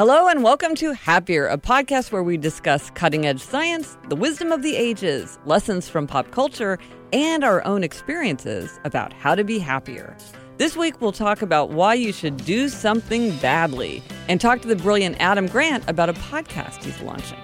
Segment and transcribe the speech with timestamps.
[0.00, 4.50] Hello and welcome to Happier, a podcast where we discuss cutting edge science, the wisdom
[4.50, 6.78] of the ages, lessons from pop culture,
[7.12, 10.16] and our own experiences about how to be happier.
[10.56, 14.74] This week, we'll talk about why you should do something badly and talk to the
[14.74, 17.36] brilliant Adam Grant about a podcast he's launching.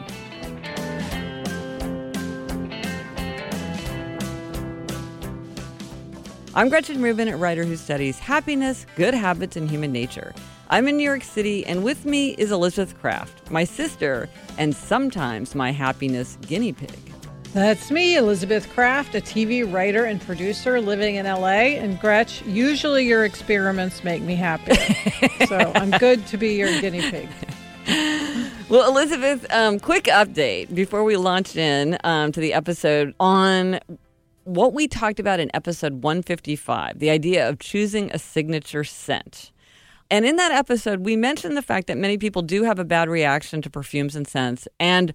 [6.54, 10.32] I'm Gretchen Rubin, a writer who studies happiness, good habits, and human nature.
[10.68, 15.54] I'm in New York City, and with me is Elizabeth Craft, my sister, and sometimes
[15.54, 16.90] my happiness guinea pig.
[17.52, 21.76] That's me, Elizabeth Craft, a TV writer and producer living in LA.
[21.79, 24.74] And Gretch, usually your experiments make me happy.
[25.46, 27.29] so I'm good to be your guinea pig.
[28.68, 33.78] Well, Elizabeth, um, quick update before we launch in um, to the episode on
[34.42, 39.52] what we talked about in episode 155 the idea of choosing a signature scent.
[40.10, 43.08] And in that episode, we mentioned the fact that many people do have a bad
[43.08, 44.69] reaction to perfumes and scents.
[44.78, 45.12] And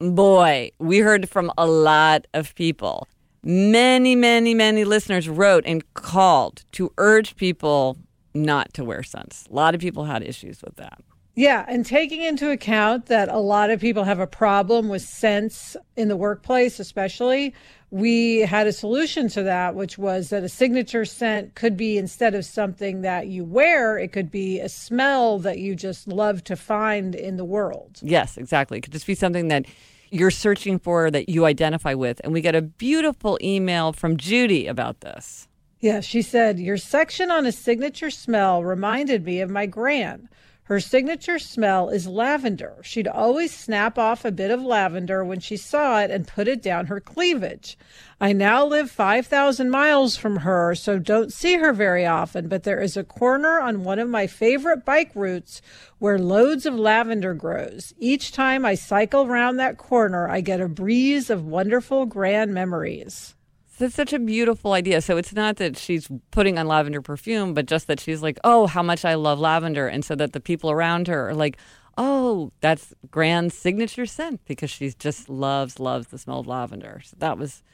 [0.00, 3.06] boy, we heard from a lot of people.
[3.44, 7.96] Many, many, many listeners wrote and called to urge people
[8.34, 9.46] not to wear scents.
[9.50, 11.00] A lot of people had issues with that.
[11.34, 15.76] Yeah, and taking into account that a lot of people have a problem with scents
[15.96, 17.54] in the workplace, especially,
[17.90, 22.34] we had a solution to that, which was that a signature scent could be instead
[22.34, 26.56] of something that you wear, it could be a smell that you just love to
[26.56, 27.98] find in the world.
[28.02, 28.78] Yes, exactly.
[28.78, 29.66] It could just be something that
[30.10, 32.20] you're searching for that you identify with.
[32.24, 35.48] And we got a beautiful email from Judy about this.
[35.80, 40.28] Yeah, she said, Your section on a signature smell reminded me of my gran.
[40.66, 42.76] Her signature smell is lavender.
[42.82, 46.62] She'd always snap off a bit of lavender when she saw it and put it
[46.62, 47.76] down her cleavage.
[48.20, 52.80] I now live 5,000 miles from her, so don't see her very often, but there
[52.80, 55.60] is a corner on one of my favorite bike routes
[55.98, 57.92] where loads of lavender grows.
[57.98, 63.34] Each time I cycle round that corner, I get a breeze of wonderful grand memories.
[63.82, 65.02] That's such a beautiful idea.
[65.02, 68.68] So it's not that she's putting on lavender perfume, but just that she's like, oh,
[68.68, 69.88] how much I love lavender.
[69.88, 71.56] And so that the people around her are like,
[71.98, 77.00] oh, that's Gran's signature scent because she just loves, loves the smell of lavender.
[77.04, 77.64] So that was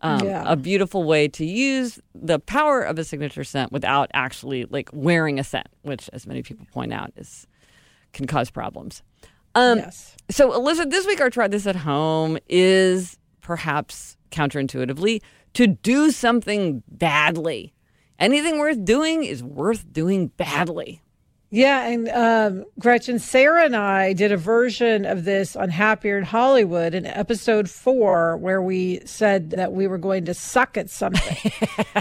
[0.00, 0.42] um, yeah.
[0.46, 5.38] a beautiful way to use the power of a signature scent without actually like wearing
[5.38, 7.46] a scent, which, as many people point out, is
[8.14, 9.02] can cause problems.
[9.54, 10.16] Um, yes.
[10.30, 15.22] So, Elizabeth, this week our try this at home is perhaps counterintuitively
[15.54, 17.72] to do something badly.
[18.18, 21.02] Anything worth doing is worth doing badly.
[21.54, 26.24] Yeah, and um, Gretchen, Sarah and I did a version of this on Happier in
[26.24, 31.52] Hollywood in episode four, where we said that we were going to suck at something.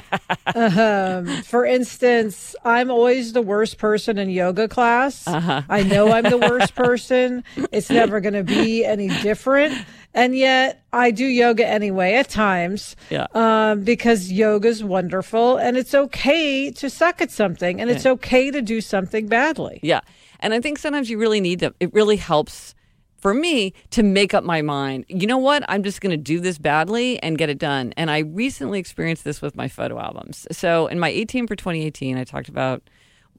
[0.56, 5.28] um, for instance, I'm always the worst person in yoga class.
[5.28, 5.64] Uh-huh.
[5.68, 7.44] I know I'm the worst person.
[7.74, 9.74] It's never going to be any different
[10.14, 12.96] and yet I do yoga anyway at times.
[13.10, 13.28] Yeah.
[13.34, 18.62] Um, because yoga's wonderful, and it's okay to suck at something, and it's okay to
[18.62, 19.80] do something badly.
[19.84, 20.02] Yeah,
[20.40, 21.74] and I think sometimes you really need to.
[21.80, 22.76] It really helps
[23.22, 25.06] for me to make up my mind.
[25.08, 25.64] You know what?
[25.70, 27.94] I'm just going to do this badly and get it done.
[27.96, 30.48] And I recently experienced this with my photo albums.
[30.52, 32.82] So in my 18 for 2018, I talked about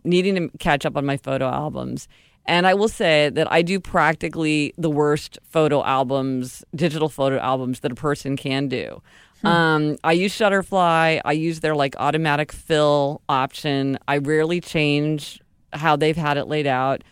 [0.04, 2.06] needing to catch up on my photo albums.
[2.47, 7.80] And I will say that I do practically the worst photo albums, digital photo albums
[7.80, 9.00] that a person can do.
[9.42, 9.47] Hmm.
[9.47, 11.20] Um, I use Shutterfly.
[11.25, 13.98] I use their like automatic fill option.
[14.08, 15.41] I rarely change
[15.72, 17.03] how they've had it laid out.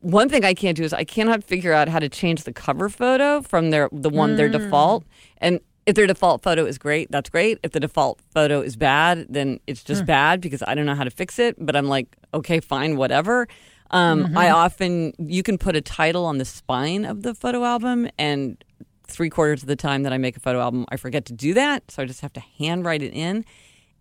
[0.00, 2.88] One thing I can't do is I cannot figure out how to change the cover
[2.88, 4.36] photo from their the one mm.
[4.36, 5.04] their default.
[5.38, 7.58] And if their default photo is great, that's great.
[7.62, 10.06] If the default photo is bad, then it's just mm.
[10.06, 11.56] bad because I don't know how to fix it.
[11.58, 13.48] But I'm like, okay, fine, whatever.
[13.90, 14.38] Um, mm-hmm.
[14.38, 18.62] I often you can put a title on the spine of the photo album, and
[19.08, 21.54] three quarters of the time that I make a photo album, I forget to do
[21.54, 23.44] that, so I just have to handwrite it in.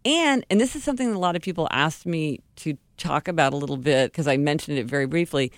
[0.05, 3.53] And and this is something that a lot of people asked me to talk about
[3.53, 5.51] a little bit because I mentioned it very briefly.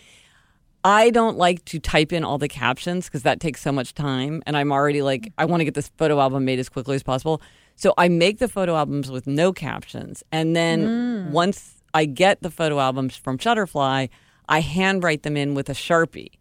[0.83, 4.41] I don't like to type in all the captions because that takes so much time,
[4.45, 7.03] and I'm already like I want to get this photo album made as quickly as
[7.03, 7.41] possible.
[7.75, 11.31] So I make the photo albums with no captions, and then mm.
[11.31, 14.09] once I get the photo albums from Shutterfly.
[14.47, 16.31] I handwrite them in with a Sharpie.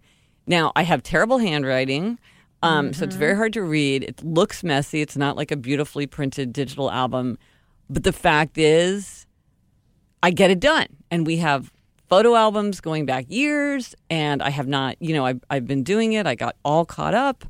[0.47, 2.19] Now, I have terrible handwriting,
[2.63, 2.93] um, mm-hmm.
[2.93, 3.39] so it's very mm-hmm.
[3.39, 4.03] hard to read.
[4.03, 5.03] It looks messy.
[5.03, 7.39] It's not like a beautifully printed digital album.
[7.91, 9.27] But the fact is,
[10.23, 10.89] I get it done.
[11.11, 11.73] And we have
[12.09, 16.15] photo albums going back years, and I have not, you know, I've, I've been doing
[16.15, 16.27] it.
[16.27, 17.45] I got all caught up.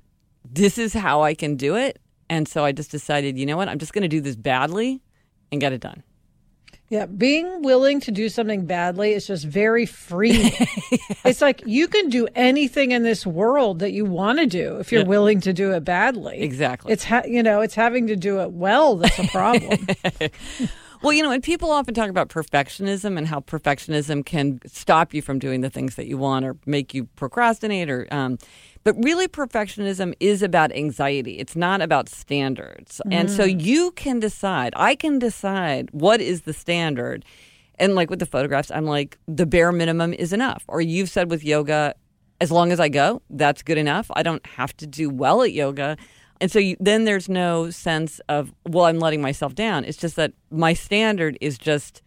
[0.45, 2.01] This is how I can do it.
[2.29, 3.69] And so I just decided, you know what?
[3.69, 5.03] I'm just going to do this badly
[5.51, 6.03] and get it done.
[6.91, 10.53] Yeah, being willing to do something badly is just very free.
[11.25, 14.91] It's like you can do anything in this world that you want to do if
[14.91, 15.09] you're Yeah.
[15.09, 16.41] willing to do it badly.
[16.41, 16.91] Exactly.
[16.93, 19.87] It's ha- you know, it's having to do it well that's a problem.
[21.03, 25.23] Well, you know, and people often talk about perfectionism and how perfectionism can stop you
[25.23, 28.39] from doing the things that you want or make you procrastinate or um
[28.85, 31.39] but really perfectionism is about anxiety.
[31.39, 33.03] It's not about standards.
[33.11, 37.25] And so you can decide, I can decide what is the standard.
[37.79, 40.65] And like with the photographs, I'm like the bare minimum is enough.
[40.69, 41.97] Or you've said with yoga,
[42.41, 44.11] as long as I go, that's good enough.
[44.15, 45.97] I don't have to do well at yoga.
[46.41, 49.85] And so you, then there's no sense of, well, I'm letting myself down.
[49.85, 52.03] It's just that my standard is just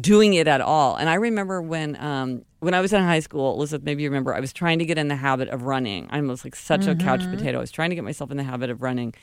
[0.00, 0.96] doing it at all.
[0.96, 4.34] And I remember when um, when I was in high school, Elizabeth, maybe you remember,
[4.34, 6.06] I was trying to get in the habit of running.
[6.10, 7.58] I was like such a couch potato.
[7.58, 9.14] I was trying to get myself in the habit of running.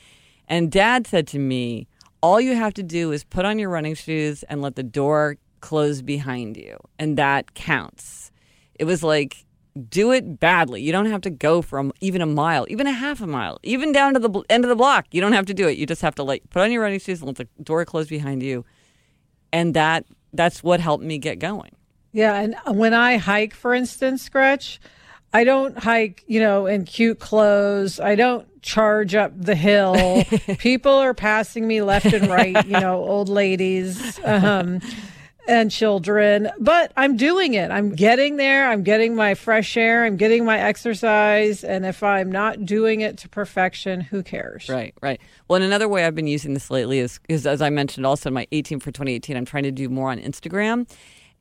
[0.46, 1.88] And dad said to me,
[2.22, 5.38] all you have to do is put on your running shoes and let the door
[5.60, 6.76] close behind you.
[6.98, 8.30] And that counts.
[8.74, 9.46] It was like,
[9.88, 10.82] do it badly.
[10.82, 13.92] You don't have to go from even a mile, even a half a mile, even
[13.92, 15.06] down to the bl- end of the block.
[15.10, 15.78] You don't have to do it.
[15.78, 18.08] You just have to like put on your running shoes and let the door close
[18.08, 18.64] behind you.
[19.52, 21.72] And that that's what helped me get going.
[22.12, 24.80] Yeah, and when I hike, for instance, Gretch,
[25.32, 28.00] I don't hike, you know, in cute clothes.
[28.00, 30.24] I don't charge up the hill.
[30.58, 34.80] People are passing me left and right, you know, old ladies um,
[35.48, 37.70] and children, but I'm doing it.
[37.70, 38.68] I'm getting there.
[38.68, 40.04] I'm getting my fresh air.
[40.04, 41.64] I'm getting my exercise.
[41.64, 44.68] And if I'm not doing it to perfection, who cares?
[44.68, 45.20] Right, right.
[45.48, 48.28] Well, and another way I've been using this lately is, is as I mentioned also
[48.28, 50.88] in my 18 for 2018, I'm trying to do more on Instagram.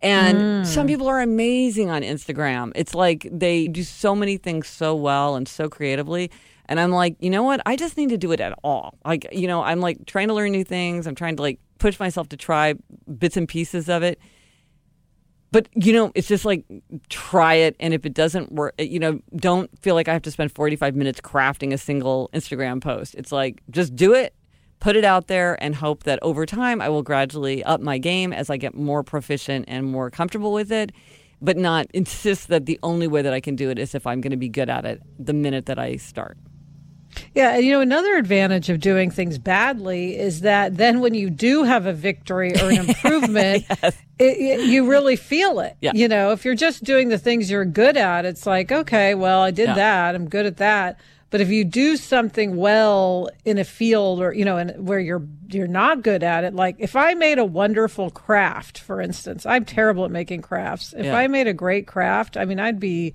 [0.02, 0.66] And mm.
[0.66, 2.72] some people are amazing on Instagram.
[2.76, 6.32] It's like they do so many things so well and so creatively.
[6.68, 7.62] And I'm like, you know what?
[7.66, 8.98] I just need to do it at all.
[9.04, 11.08] Like, you know, I'm like trying to learn new things.
[11.08, 12.76] I'm trying to like push myself to try
[13.18, 14.20] bits and pieces of it.
[15.52, 16.64] But, you know, it's just like
[17.10, 17.76] try it.
[17.80, 20.96] And if it doesn't work, you know, don't feel like I have to spend 45
[20.96, 23.16] minutes crafting a single Instagram post.
[23.16, 24.36] It's like just do it,
[24.80, 28.32] put it out there, and hope that over time I will gradually up my game
[28.32, 30.92] as I get more proficient and more comfortable with it.
[31.42, 34.20] But not insist that the only way that I can do it is if I'm
[34.22, 36.38] going to be good at it the minute that I start.
[37.36, 41.30] Yeah, and you know another advantage of doing things badly is that then when you
[41.30, 45.76] do have a victory or an improvement, it, it- you really feel it.
[45.82, 45.92] Yeah.
[45.96, 49.42] You know, if you're just doing the things you're good at, it's like, okay, well,
[49.42, 49.76] I did Yeah.
[49.76, 50.16] that.
[50.16, 51.00] I'm good at that.
[51.32, 55.22] But if you do something well in a field or you know, in, where you're
[55.48, 59.64] you're not good at it, like if I made a wonderful craft, for instance, I'm
[59.64, 60.94] terrible at making crafts.
[60.98, 61.16] If Yeah.
[61.16, 63.14] I made a great craft, I mean, I'd be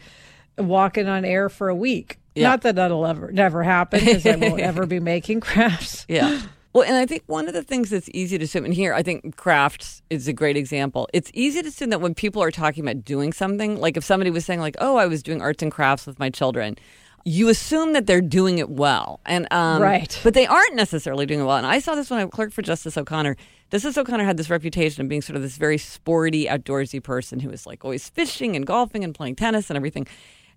[0.58, 2.18] walking on air for a week.
[2.34, 2.48] Yeah.
[2.48, 6.04] Not that that'll ever never happen because I won't ever be making crafts.
[6.08, 6.42] Yeah.
[6.72, 9.04] Well, and I think one of the things that's easy to assume, and here I
[9.04, 11.08] think crafts is a great example.
[11.12, 14.30] It's easy to assume that when people are talking about doing something, like if somebody
[14.30, 16.76] was saying, like, "Oh, I was doing arts and crafts with my children,"
[17.24, 20.18] you assume that they're doing it well, and um, Right.
[20.24, 21.56] but they aren't necessarily doing it well.
[21.58, 23.36] And I saw this when I clerked for Justice O'Connor.
[23.70, 27.50] Justice O'Connor had this reputation of being sort of this very sporty, outdoorsy person who
[27.50, 30.08] was like always fishing and golfing and playing tennis and everything.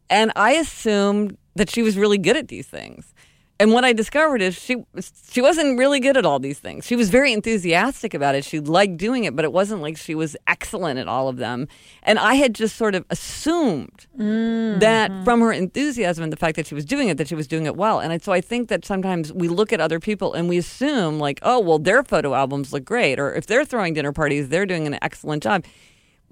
[0.09, 3.13] And I assumed that she was really good at these things.
[3.59, 4.85] And what I discovered is she
[5.31, 6.85] she wasn't really good at all these things.
[6.85, 8.45] She was very enthusiastic about it.
[8.45, 11.67] She liked doing it, but it wasn't like she was excellent at all of them.
[12.03, 14.79] And I had just sort of assumed mm-hmm.
[14.79, 17.47] that from her enthusiasm and the fact that she was doing it, that she was
[17.47, 17.99] doing it well.
[17.99, 21.39] And so I think that sometimes we look at other people and we assume like,
[21.41, 24.85] oh, well, their photo albums look great, or if they're throwing dinner parties, they're doing
[24.85, 25.65] an excellent job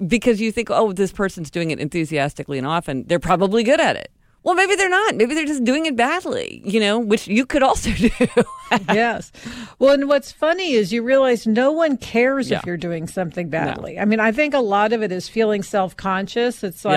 [0.06, 3.96] because you think, oh, this person's doing it enthusiastically and often, they're probably good at
[3.96, 4.12] it.
[4.44, 5.16] Well, maybe they're not.
[5.16, 8.10] Maybe they're just doing it badly, you know, which you could also do.
[8.90, 9.32] yes.
[9.80, 12.60] Well, and what's funny is you realize no one cares Yeah.
[12.60, 13.98] if you're doing something badly.
[13.98, 16.64] I mean, I think a lot of it is feeling self conscious.
[16.64, 16.92] It's Yeah.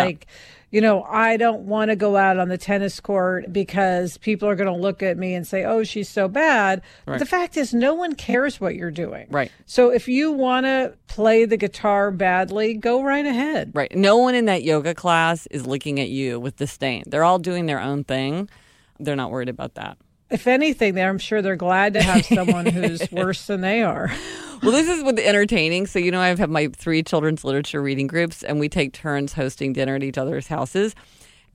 [0.71, 4.55] You know, I don't want to go out on the tennis court because people are
[4.55, 6.83] going to look at me and say, oh, she's so bad.
[7.07, 7.19] But Right.
[7.19, 9.29] the fact is, no one cares what you're doing.
[9.31, 9.51] Right.
[9.65, 13.73] So if you want to play the guitar badly, go right ahead.
[13.75, 13.95] right.
[13.97, 17.05] No one in that yoga class is looking at you with disdain.
[17.07, 18.51] They're all doing their own thing.
[19.01, 19.97] They're not worried about that.
[20.31, 24.11] If anything, there, I'm sure they're glad to have someone who's worse than they are.
[24.63, 25.87] Well, this is with the entertaining.
[25.87, 29.33] So, you know, I have my three children's literature reading groups, and we take turns
[29.33, 30.95] hosting dinner at each other's houses.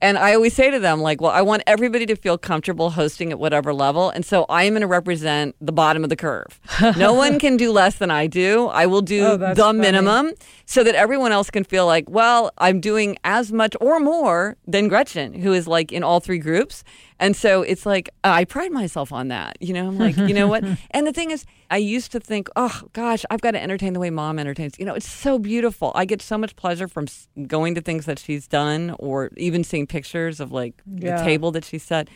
[0.02, 3.30] And I always say to them, like, well, I want everybody to feel comfortable hosting
[3.30, 4.10] at whatever level.
[4.10, 6.60] And so I am going to represent the bottom of the curve.
[6.98, 8.66] No one can do less than I do.
[8.66, 9.78] I will do Oh, the funny.
[9.78, 10.32] minimum
[10.66, 14.88] so that everyone else can feel like, well, I'm doing as much or more than
[14.88, 16.84] Gretchen, who is like in all three groups.
[17.20, 19.56] And so it's like uh, I pride myself on that.
[19.60, 20.64] You know, I'm like, you know what?
[20.90, 24.00] And the thing is, I used to think, oh gosh, I've got to entertain the
[24.00, 24.74] way mom entertains.
[24.78, 25.92] You know, it's so beautiful.
[25.94, 27.06] I get so much pleasure from
[27.46, 31.18] going to things that she's done, or even seeing pictures of like Yeah.
[31.18, 32.08] the table that she set.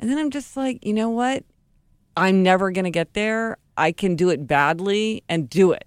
[0.00, 1.44] And then I'm just like, you know what?
[2.16, 3.58] I'm never going to get there.
[3.76, 5.84] I can do it badly and do it.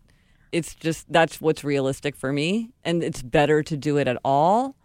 [0.52, 4.76] It's just that's what's realistic for me, and it's better to do it at all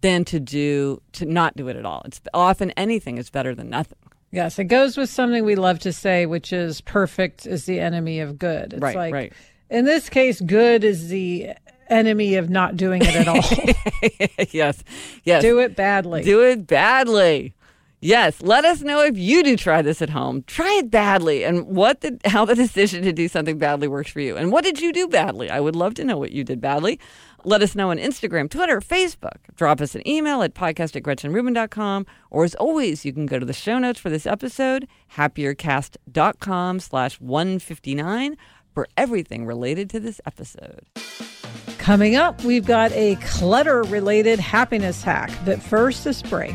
[0.00, 2.02] than to do to not do it at all.
[2.04, 3.98] It's often anything is better than nothing.
[4.30, 8.20] Yes, it goes with something we love to say, which is perfect is the enemy
[8.20, 8.74] of good.
[8.74, 9.32] It's Right, like, right.
[9.70, 11.50] In this case, good is the
[11.88, 13.40] enemy of not doing it at all.
[14.50, 14.84] yes,
[15.24, 15.42] yes.
[15.42, 16.22] do it badly.
[16.22, 17.54] Do it badly.
[18.00, 20.44] Yes, let us know if you do try this at home.
[20.46, 24.20] Try it badly and what the how the decision to do something badly works for
[24.20, 24.36] you.
[24.36, 25.50] And what did you do badly?
[25.50, 27.00] I would love to know what you did badly.
[27.44, 29.38] Let us know on Instagram, Twitter, Facebook.
[29.54, 32.06] Drop us an email at podcast at gretchenrubin.com.
[32.30, 37.20] Or as always, you can go to the show notes for this episode, happiercast.com slash
[37.20, 38.36] 159
[38.74, 40.86] for everything related to this episode.
[41.78, 45.30] Coming up, we've got a clutter related happiness hack.
[45.44, 46.54] But first, this break.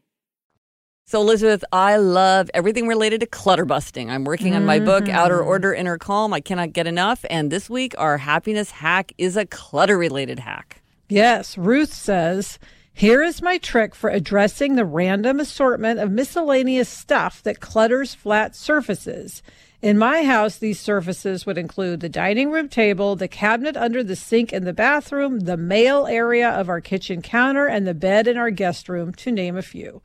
[1.11, 4.09] So, Elizabeth, I love everything related to clutter busting.
[4.09, 5.13] I'm working on my book, mm-hmm.
[5.13, 6.31] Outer Order, Inner Calm.
[6.31, 7.25] I cannot get enough.
[7.29, 10.81] And this week, our happiness hack is a clutter related hack.
[11.09, 12.59] Yes, Ruth says,
[12.93, 18.55] Here is my trick for addressing the random assortment of miscellaneous stuff that clutters flat
[18.55, 19.43] surfaces.
[19.81, 24.15] In my house, these surfaces would include the dining room table, the cabinet under the
[24.15, 28.37] sink in the bathroom, the mail area of our kitchen counter, and the bed in
[28.37, 30.01] our guest room, to name a few.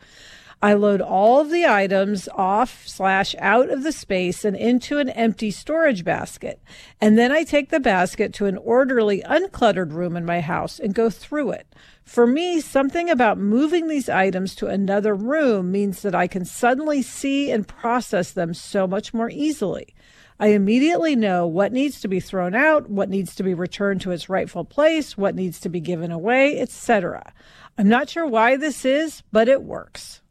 [0.63, 5.11] I load all of the items off slash out of the space and into an
[5.11, 6.63] empty storage basket.
[6.99, 10.95] And then I take the basket to an orderly, uncluttered room in my house and
[10.95, 11.67] go through it.
[12.05, 17.03] For me, something about moving these items to another room means that I can suddenly
[17.03, 19.95] see and process them so much more easily.
[20.41, 24.11] I immediately know what needs to be thrown out, what needs to be returned to
[24.11, 27.33] its rightful place, what needs to be given away, etc.
[27.77, 30.23] I'm not sure why this is, but it works.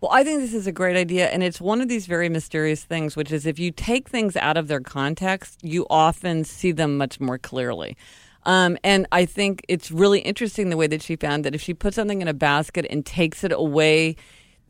[0.00, 1.28] Well, I think this is a great idea.
[1.28, 4.56] And it's one of these very mysterious things, which is if you take things out
[4.56, 7.96] of their context, you often see them much more clearly.
[8.44, 11.74] Um, and I think it's really interesting the way that she found that if she
[11.74, 14.14] puts something in a basket and takes it away,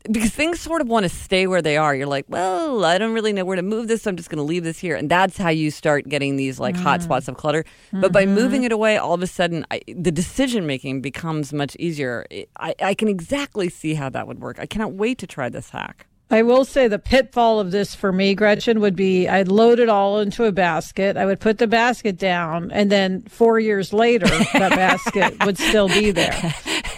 [0.03, 1.95] because things sort of want to stay where they are.
[1.95, 4.37] You're like, well, I don't really know where to move this, so I'm just going
[4.37, 4.95] to leave this here.
[4.95, 7.03] And that's how you start getting these like hot mm.
[7.03, 7.65] spots of clutter.
[7.91, 8.35] But by mm-hmm.
[8.35, 12.25] moving it away, all of a sudden, I, the decision making becomes much easier.
[12.57, 14.59] I, I can exactly see how that would work.
[14.59, 16.07] I cannot wait to try this hack.
[16.31, 19.89] I will say the pitfall of this for me, Gretchen, would be I'd load it
[19.89, 21.17] all into a basket.
[21.17, 25.87] I would put the basket down, and then four years later, that basket would still
[25.87, 26.53] be there.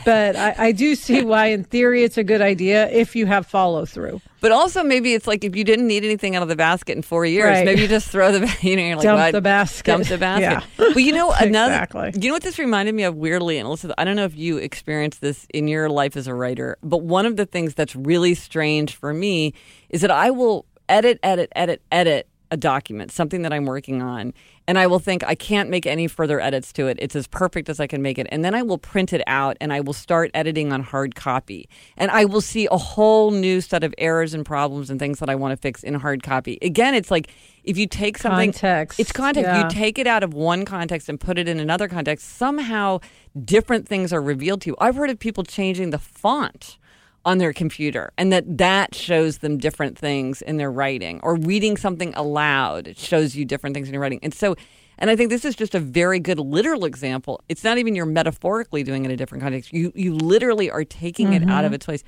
[0.05, 3.46] But I, I do see why, in theory, it's a good idea if you have
[3.48, 4.22] follow through.
[4.39, 7.03] But also, maybe it's like if you didn't need anything out of the basket in
[7.03, 7.65] four years, Right.
[7.65, 9.31] maybe you just throw the, you know, you're like, Dump "What?
[9.34, 10.67] the basket." dump the basket.
[10.79, 10.88] Yeah.
[10.96, 12.12] Well, you know, another, Exactly.
[12.20, 14.58] you know what this reminded me of weirdly, and Elizabeth, I don't know if you
[14.58, 18.34] experienced this in your life as a writer, but one of the things that's really
[18.34, 19.53] strange for me
[19.89, 24.34] is that I will edit, edit, edit, edit a document, something that I'm working on,
[24.67, 26.98] and I will think I can't make any further edits to it.
[27.00, 28.27] It's as perfect as I can make it.
[28.29, 31.67] And then I will print it out and I will start editing on hard copy.
[31.98, 35.29] And I will see a whole new set of errors and problems and things that
[35.29, 36.58] I want to fix in hard copy.
[36.62, 37.31] Again, it's like
[37.63, 39.48] if you take something Context, it's context.
[39.48, 39.63] yeah.
[39.63, 42.38] You take it out of one context and put it in another context.
[42.38, 43.00] Somehow
[43.43, 44.75] different things are revealed to you.
[44.79, 46.77] I've heard of people changing the font
[47.24, 51.78] on their computer and that that shows them different things in their writing or reading
[51.78, 54.20] something aloud it shows you different things in your writing.
[54.24, 54.56] And so
[54.98, 57.42] and i think this is just a very good literal example.
[57.50, 59.74] It's not even you're metaphorically doing it in a different context.
[59.74, 61.50] You you literally are taking mm-hmm.
[61.50, 62.04] it out of its place.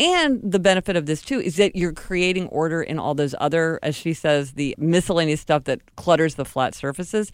[0.00, 3.78] And the benefit of this too is that you're creating order in all those other
[3.82, 7.32] as she says the miscellaneous stuff that clutters the flat surfaces.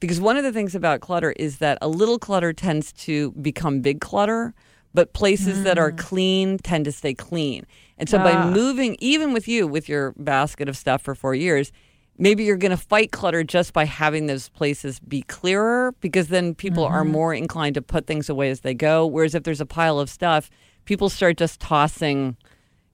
[0.00, 3.80] Because one of the things about clutter is that a little clutter tends to become
[3.80, 4.54] big clutter
[4.94, 5.64] but places mm.
[5.64, 5.98] that are mm.
[5.98, 7.66] clean tend to stay clean.
[7.98, 8.24] And so ah.
[8.24, 11.72] by moving, even with you with your basket of stuff for four years,
[12.18, 16.54] maybe you're going to fight clutter just by having those places be clearer because then
[16.54, 16.94] people mm-hmm.
[16.94, 19.06] are more inclined to put things away as they go.
[19.06, 20.50] Whereas if there's a pile of stuff,
[20.84, 22.36] people start just tossing.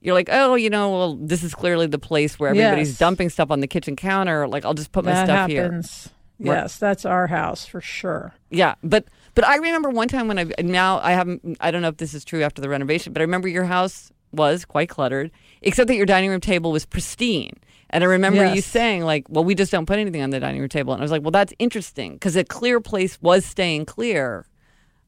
[0.01, 2.99] You're like, oh, you know, well, this is clearly the place where everybody's yes.
[2.99, 4.47] dumping stuff on the kitchen counter.
[4.47, 6.05] Like, I'll just put my that stuff happens.
[6.05, 6.13] here.
[6.39, 8.35] Yes, that's our house for sure.
[8.51, 11.89] Yeah, but but I remember one time when I now I haven't I don't know
[11.89, 15.31] if this is true after the renovation, but I remember your house was quite cluttered,
[15.63, 17.53] except that your dining room table was pristine.
[17.91, 18.57] And I remember yes.
[18.57, 21.03] you saying like, "Well, we just don't put anything on the dining room table." And
[21.03, 24.47] I was like, "Well, that's interesting because a clear place was staying clear,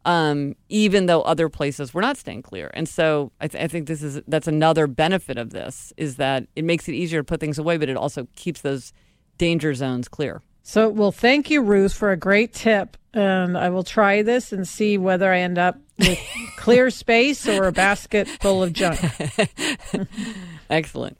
[0.04, 3.88] um, even though other places were not staying clear." And so I, th- I think
[3.88, 7.40] this is that's another benefit of this is that it makes it easier to put
[7.40, 8.92] things away, but it also keeps those
[9.38, 10.42] danger zones clear.
[10.62, 12.98] So, well, thank you, Ruth, for a great tip.
[13.18, 16.18] And I will try this and see whether I end up with
[16.56, 19.00] clear space or a basket full of junk.
[20.70, 21.18] Excellent.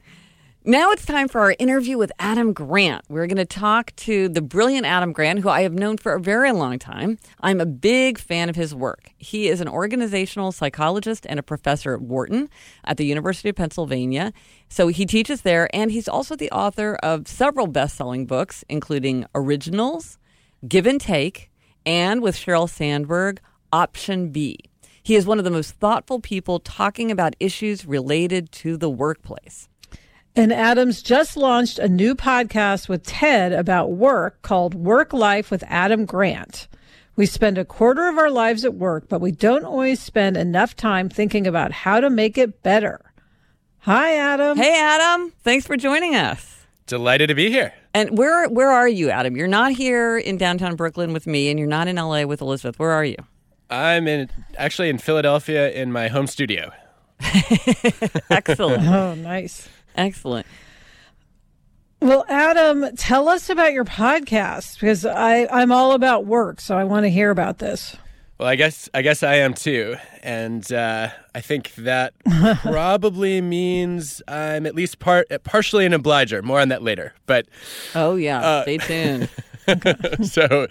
[0.63, 3.03] Now it's time for our interview with Adam Grant.
[3.09, 6.21] We're going to talk to the brilliant Adam Grant, who I have known for a
[6.21, 7.17] very long time.
[7.41, 9.11] I'm a big fan of his work.
[9.17, 12.49] He is an organizational psychologist and a professor at Wharton
[12.83, 14.31] at the University of Pennsylvania.
[14.69, 19.25] So he teaches there, and he's also the author of several best selling books, including
[19.33, 20.17] Originals,
[20.67, 21.49] Give and Take,
[21.85, 23.39] and with Sheryl Sandberg,
[23.71, 24.57] Option B.
[25.01, 29.67] He is one of the most thoughtful people talking about issues related to the workplace.
[30.35, 35.63] And Adams just launched a new podcast with Ted about work called Work Life with
[35.67, 36.67] Adam Grant.
[37.15, 40.75] We spend a quarter of our lives at work, but we don't always spend enough
[40.75, 43.11] time thinking about how to make it better.
[43.79, 44.57] Hi, Adam.
[44.57, 45.33] Hey, Adam.
[45.43, 46.58] Thanks for joining us.
[46.89, 47.71] Delighted to be here.
[47.93, 49.37] And where where are you, Adam?
[49.37, 52.79] You're not here in downtown Brooklyn with me, and you're not in LA with Elizabeth.
[52.79, 53.15] Where are you?
[53.69, 56.71] I'm in actually in Philadelphia in my home studio.
[58.29, 58.87] Excellent.
[58.87, 59.69] oh, nice.
[59.95, 60.47] Excellent.
[62.01, 66.85] Well, Adam, tell us about your podcast because I, I'm all about work, so I
[66.85, 67.97] want to hear about this.
[68.39, 72.13] Well, I guess I guess I am too, and uh, I think that
[72.61, 76.41] probably means I'm at least part partially an obliger.
[76.41, 77.13] More on that later.
[77.25, 77.47] But
[77.95, 79.29] oh yeah, uh, stay tuned.
[80.25, 80.67] so,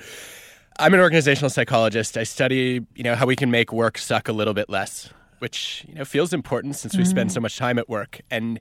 [0.79, 2.17] I'm an organizational psychologist.
[2.17, 5.85] I study, you know, how we can make work suck a little bit less, which
[5.87, 7.09] you know feels important since we mm.
[7.09, 8.61] spend so much time at work and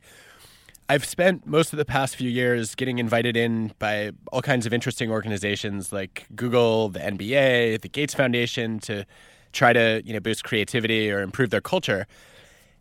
[0.90, 4.74] I've spent most of the past few years getting invited in by all kinds of
[4.74, 9.06] interesting organizations like Google, the NBA, the Gates Foundation to
[9.52, 12.08] try to, you know, boost creativity or improve their culture.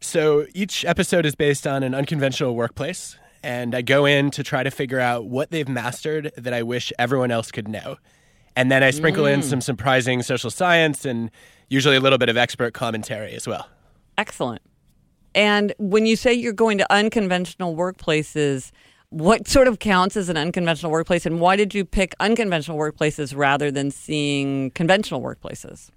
[0.01, 4.62] So each episode is based on an unconventional workplace, and I go in to try
[4.62, 7.97] to figure out what they've mastered that I wish everyone else could know.
[8.55, 9.35] And then I sprinkle mm.
[9.35, 11.31] in some surprising social science and
[11.69, 13.69] usually a little bit of expert commentary as well.
[14.16, 14.62] Excellent.
[15.37, 18.72] And when you say you're going to unconventional workplaces,
[19.11, 23.37] what sort of counts as an unconventional workplace, and why did you pick unconventional workplaces
[23.37, 25.90] rather than seeing conventional workplaces?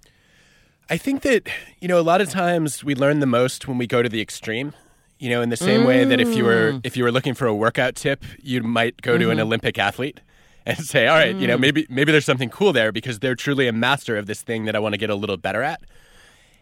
[0.90, 1.48] I think that,
[1.80, 4.20] you know, a lot of times we learn the most when we go to the
[4.20, 4.74] extreme.
[5.18, 5.86] You know, in the same mm.
[5.86, 6.80] way that if you were mm.
[6.82, 9.32] if you were looking for a workout tip, you might go to mm-hmm.
[9.32, 10.18] an Olympic athlete
[10.64, 11.40] and say, "All right, mm.
[11.40, 11.60] you know, mm.
[11.60, 14.74] maybe maybe there's something cool there because they're truly a master of this thing that
[14.74, 15.82] I want to get a little better at."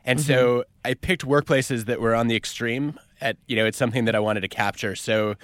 [0.09, 0.27] And mm-hmm.
[0.27, 4.15] so I picked workplaces that were on the extreme at, you know, it's something that
[4.15, 4.97] I wanted to capture.
[4.97, 5.35] So,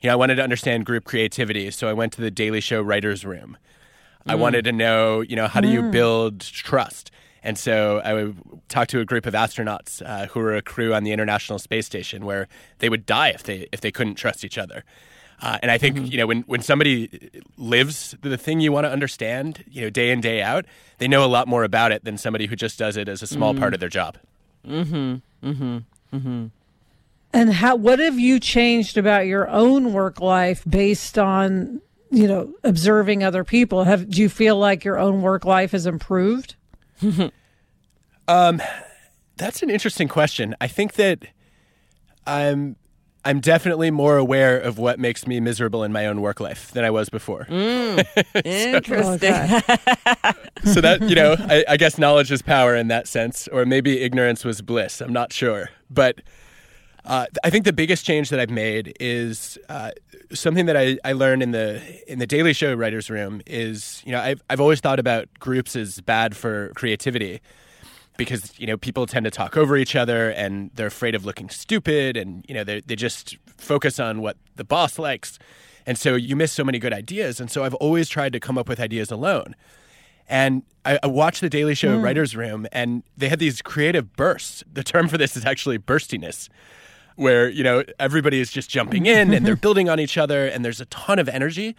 [0.00, 1.70] you know, I wanted to understand group creativity.
[1.70, 3.58] So I went to the Daily Show writer's room.
[4.26, 4.32] Mm.
[4.32, 5.92] I wanted to know, you know, how do you mm.
[5.92, 7.10] build trust?
[7.42, 8.38] And so I would
[8.70, 11.84] talk to a group of astronauts uh, who were a crew on the International Space
[11.84, 14.84] Station where they would die if they if they couldn't trust each other.
[15.40, 16.06] Uh, and I think mm-hmm.
[16.06, 20.10] you know when when somebody lives the thing you want to understand, you know, day
[20.10, 20.64] in day out,
[20.98, 23.26] they know a lot more about it than somebody who just does it as a
[23.26, 23.60] small mm-hmm.
[23.60, 24.18] part of their job.
[24.66, 25.16] Mm-hmm.
[25.46, 25.78] Mm-hmm.
[26.16, 26.46] Mm-hmm.
[27.32, 27.74] And how?
[27.74, 33.44] What have you changed about your own work life based on you know observing other
[33.44, 33.84] people?
[33.84, 36.54] Have do you feel like your own work life has improved?
[38.28, 38.62] um,
[39.36, 40.54] that's an interesting question.
[40.60, 41.26] I think that
[42.26, 42.76] I'm
[43.24, 46.84] I'm definitely more aware of what makes me miserable in my own work life than
[46.84, 47.46] I was before.
[47.46, 48.04] Mm,
[48.44, 49.32] interesting.
[50.72, 54.00] so, that, you know, I, I, guess knowledge is power in that sense, or maybe
[54.02, 55.00] ignorance was bliss.
[55.00, 55.70] I'm not sure.
[55.90, 56.20] But
[57.06, 59.90] Uh, I think the biggest change that I've made is uh,
[60.32, 63.42] something that I, I learned in the in the Daily Show writers' room.
[63.46, 67.40] Is you know I've I've always thought about groups as bad for creativity
[68.16, 71.48] because you know people tend to talk over each other and they're afraid of looking
[71.48, 75.38] stupid and you know they they just focus on what the boss likes,
[75.86, 77.40] and so you miss so many good ideas.
[77.40, 79.54] And so I've always tried to come up with ideas alone.
[80.26, 82.04] And I, I watched the Daily Show hmm.
[82.04, 84.64] writers' room, and they had these creative bursts.
[84.72, 86.48] The term for this is actually burstiness
[87.16, 90.64] where you know everybody is just jumping in and they're building on each other and
[90.64, 91.76] there's a ton of energy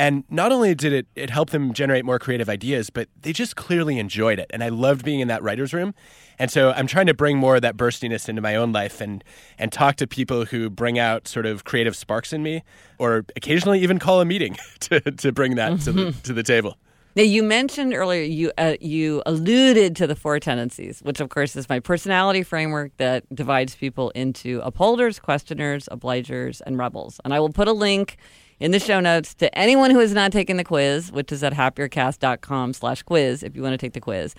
[0.00, 3.54] and not only did it, it help them generate more creative ideas but they just
[3.54, 4.50] clearly enjoyed it.
[4.52, 5.94] And i loved being in that writers room.
[6.38, 9.22] And so i'm trying to bring more of that burstiness into my own life and
[9.58, 12.62] and talk to people who bring out sort of creative sparks in me
[12.98, 16.76] or occasionally even call a meeting to, to bring that to, the, to the table.
[17.16, 21.56] Now, you mentioned earlier you uh, you alluded to the four tendencies, which of course
[21.56, 27.20] is my personality framework that divides people into upholders, questioners, obligers, and rebels.
[27.24, 28.16] And I will put a link
[28.60, 31.54] in the show notes to anyone who has not taken the quiz, which is at
[31.54, 34.34] happiercast.com slash quiz if you want to take the quiz.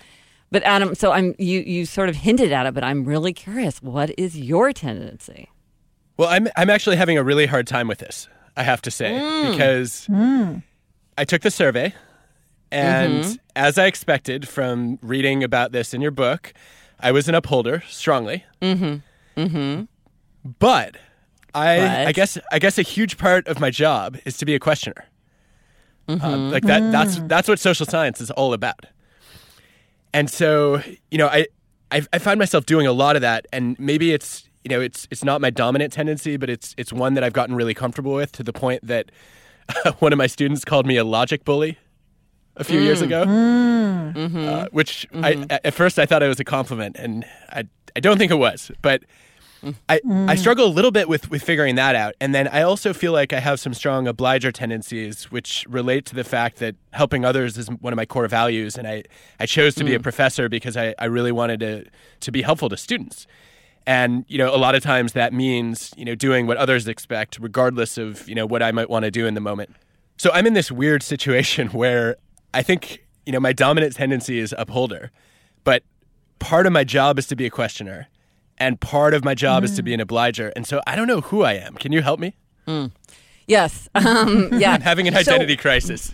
[0.50, 3.82] But Adam, so I'm you you sort of hinted at it, but I'm really curious.
[3.82, 5.50] What is your tendency?
[6.18, 8.28] Well, I'm I'm actually having a really hard time with this.
[8.56, 9.14] I have to say
[9.50, 10.06] because
[11.18, 11.94] I took the survey,
[12.70, 16.52] and as I expected from reading about this in your book,
[17.00, 18.44] I was an upholder strongly.
[18.60, 19.40] Mm-hmm.
[19.40, 19.84] Mm-hmm.
[20.58, 20.96] But
[21.54, 24.58] I I guess I guess a huge part of my job is to be a
[24.58, 25.04] questioner.
[26.08, 26.50] Um, mm-hmm.
[26.50, 27.28] like that that's mm.
[27.28, 28.86] that's what social science is all about.
[30.14, 31.46] And so, you know, I,
[31.90, 35.06] I I find myself doing a lot of that, and maybe it's you know it's
[35.10, 38.32] it's not my dominant tendency, but it's it's one that I've gotten really comfortable with
[38.32, 39.10] to the point that
[40.00, 41.78] one of my students called me a logic bully
[42.56, 43.04] a few years mm.
[43.04, 44.14] ago, mm.
[44.14, 44.48] Mm-hmm.
[44.48, 45.44] uh, which I mm-hmm.
[45.50, 47.64] at first I thought it was a compliment, and I
[47.96, 49.02] I don't think it was, but.
[49.88, 50.38] I, I mm.
[50.38, 52.14] struggle a little bit with, with figuring that out.
[52.20, 56.14] And then I also feel like I have some strong obliger tendencies, which relate to
[56.14, 58.76] the fact that helping others is one of my core values.
[58.76, 59.04] And I,
[59.38, 60.02] I chose to be a mm.
[60.02, 61.84] professor because I, I really wanted to,
[62.20, 63.26] to be helpful to students.
[63.86, 67.38] And, you know, a lot of times that means, you know, doing what others expect,
[67.40, 69.74] regardless of, you know, what I might want to do in the moment.
[70.18, 72.16] So I'm in this weird situation where
[72.54, 75.10] I think, you know, my dominant tendency is upholder,
[75.64, 75.82] but
[76.38, 78.08] part of my job is to be a questioner
[78.62, 80.52] and part of my job is to be an obliger.
[80.56, 81.74] And so I don't know who I am.
[81.74, 82.34] Can you help me?
[83.46, 84.72] Yes, um, yeah.
[84.72, 86.12] I'm having an So- identity crisis.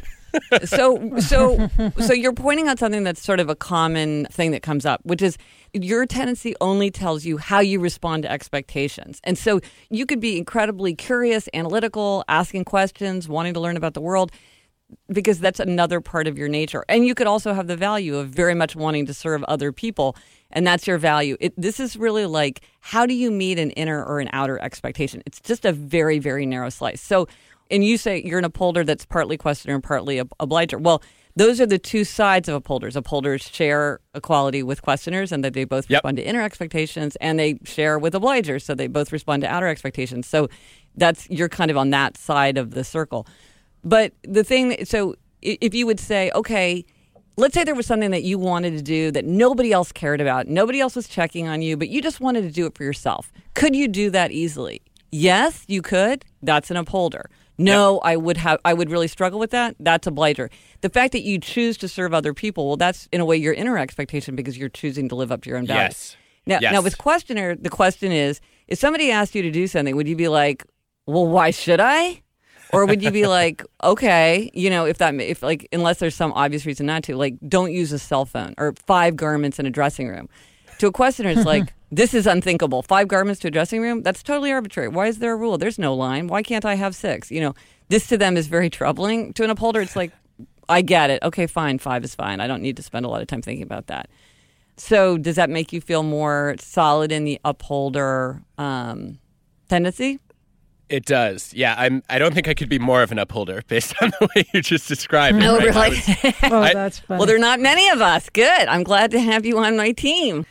[0.64, 4.84] so so so you're pointing out something that's sort of a common thing that comes
[4.84, 5.38] up which is
[5.72, 9.58] your tendency only tells you how you respond to expectations and so
[9.88, 14.30] you could be incredibly curious analytical asking questions wanting to learn about the world
[15.10, 18.28] because that's another part of your nature and you could also have the value of
[18.28, 20.14] very much wanting to serve other people
[20.50, 24.04] and that's your value it, this is really like how do you meet an inner
[24.04, 27.26] or an outer expectation it's just a very very narrow slice so
[27.70, 30.78] and you say you're an upholder that's partly questioner and partly ob- obliger.
[30.78, 31.02] Well,
[31.36, 32.96] those are the two sides of upholders.
[32.96, 35.98] Upholders share equality with questioners and that they both Yep.
[35.98, 39.68] respond to inner expectations, and they share with obligers, so they both respond to outer
[39.68, 40.26] expectations.
[40.26, 40.48] So
[40.96, 43.26] that's you're kind of on that side of the circle.
[43.84, 46.84] But the thing, so if you would say, okay,
[47.38, 50.48] let's say there was something that you wanted to do that nobody else cared about,
[50.48, 53.32] nobody else was checking on you, but you just wanted to do it for yourself.
[53.54, 54.82] Could you do that easily?
[55.10, 56.24] Yes, you could.
[56.42, 57.30] That's an upholder.
[57.56, 58.60] No, I would have.
[58.64, 59.74] I would really struggle with that.
[59.80, 60.48] That's an obliger.
[60.80, 63.52] The fact that you choose to serve other people, well, that's in a way your
[63.52, 65.88] inner expectation because you're choosing to live up to your own values.
[65.88, 66.16] Yes.
[66.46, 66.72] Now, Yes.
[66.72, 70.14] now with questioner, the question is: if somebody asked you to do something, would you
[70.14, 70.64] be like,
[71.06, 72.22] "Well, why should I?"
[72.72, 76.32] Or would you be like, "Okay, you know, if that, if like, unless there's some
[76.32, 79.70] obvious reason not to, like, don't use a cell phone or five garments in a
[79.70, 80.28] dressing room."
[80.78, 82.82] To a questioner, it's like, "This is unthinkable.
[82.82, 84.02] Five garments to a dressing room?
[84.02, 84.88] That's totally arbitrary.
[84.88, 85.58] Why is there a rule?
[85.58, 86.26] There's no line.
[86.26, 87.30] Why can't I have six?
[87.30, 87.54] You know,
[87.88, 89.32] this to them is very troubling.
[89.34, 90.12] To an upholder, it's like,
[90.68, 91.22] I get it.
[91.22, 91.78] Okay, fine.
[91.78, 92.40] Five is fine.
[92.40, 94.10] I don't need to spend a lot of time thinking about that.
[94.76, 99.18] So, does that make you feel more solid in the upholder um,
[99.68, 100.20] tendency?
[100.88, 101.52] It does.
[101.52, 102.02] Yeah, I'm.
[102.08, 104.62] I don't think I could be more of an upholder based on the way you
[104.62, 105.44] just described it.
[105.44, 105.76] Oh, right?
[105.76, 105.90] I really?
[105.96, 107.18] was- Oh, I- that's funny.
[107.18, 108.28] well, there are not many of us.
[108.30, 108.68] Good.
[108.68, 110.46] I'm glad to have you on my team.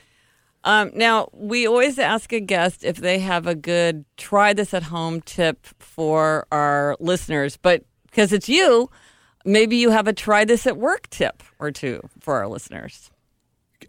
[0.63, 4.84] Um, now, we always ask a guest if they have a good try this at
[4.84, 8.89] home tip for our listeners, but because it's you,
[9.45, 13.10] maybe you have a try this at work tip or two for our listeners.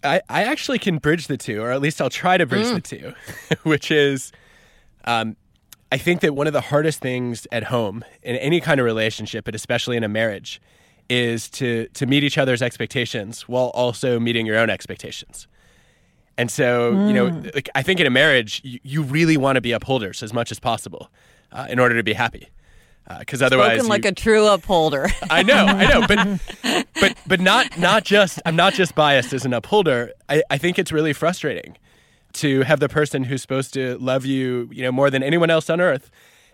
[0.05, 2.81] I, I actually can bridge the two, or at least I'll try to bridge the
[2.81, 3.13] two,
[3.69, 4.31] which is
[5.05, 5.37] um,
[5.91, 9.45] I think that one of the hardest things at home in any kind of relationship,
[9.45, 10.61] but especially in a marriage,
[11.09, 15.49] is to, to meet each other's expectations while also meeting your own expectations.
[16.37, 17.09] And so, mm.
[17.09, 17.55] you know, mm.
[17.55, 20.53] like I think in a marriage, you, you really want to be upholders as much
[20.53, 21.11] as possible
[21.53, 22.49] uh, in order to be happy.
[23.19, 25.09] Because uh, otherwise, Spoken like you, a true upholder.
[25.31, 28.39] I know, I know, but but but not not just.
[28.45, 30.13] I'm not just biased as an upholder.
[30.29, 31.79] I, I think it's really frustrating
[32.35, 35.71] to have the person who's supposed to love you, you know, more than anyone else
[35.71, 36.11] on earth,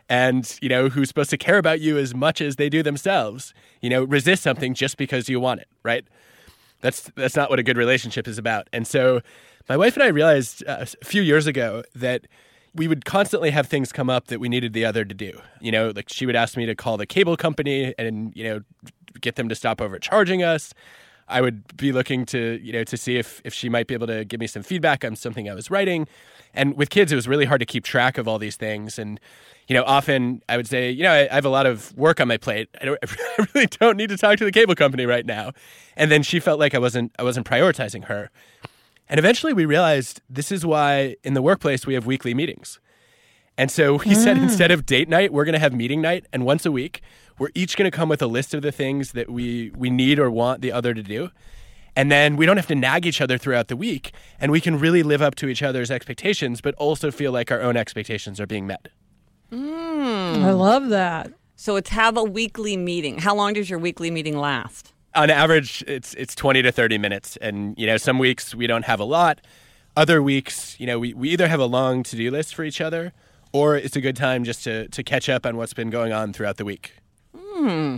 [0.08, 3.54] and you know who's supposed to care about you as much as they do themselves,
[3.80, 6.04] you know, resist something just because you want it, right?
[6.80, 8.68] That's that's not what a good relationship is about.
[8.72, 9.20] And so,
[9.68, 12.26] my wife and I realized uh, a few years ago that
[12.74, 15.40] we would constantly have things come up that we needed the other to do.
[15.60, 18.60] You know, like she would ask me to call the cable company and, you know,
[19.20, 20.74] get them to stop overcharging us.
[21.28, 24.06] I would be looking to, you know, to see if, if she might be able
[24.08, 26.06] to give me some feedback on something I was writing.
[26.52, 28.98] And with kids, it was really hard to keep track of all these things.
[28.98, 29.18] And,
[29.66, 32.20] you know, often I would say, you know, I, I have a lot of work
[32.20, 32.68] on my plate.
[32.80, 32.98] I, don't,
[33.38, 35.52] I really don't need to talk to the cable company right now.
[35.96, 38.30] And then she felt like I wasn't, I wasn't prioritizing her.
[39.08, 42.80] And eventually we realized this is why in the workplace we have weekly meetings.
[43.56, 44.16] And so we mm.
[44.16, 46.26] said instead of date night, we're going to have meeting night.
[46.32, 47.02] And once a week,
[47.38, 50.18] we're each going to come with a list of the things that we, we need
[50.18, 51.30] or want the other to do.
[51.96, 54.12] And then we don't have to nag each other throughout the week.
[54.40, 57.60] And we can really live up to each other's expectations, but also feel like our
[57.60, 58.88] own expectations are being met.
[59.52, 60.42] Mm.
[60.42, 61.32] I love that.
[61.56, 63.18] So it's have a weekly meeting.
[63.18, 64.94] How long does your weekly meeting last?
[65.14, 68.84] on average it's it's 20 to 30 minutes and you know some weeks we don't
[68.84, 69.40] have a lot
[69.96, 73.12] other weeks you know we, we either have a long to-do list for each other
[73.52, 76.32] or it's a good time just to, to catch up on what's been going on
[76.32, 76.94] throughout the week
[77.54, 77.96] hmm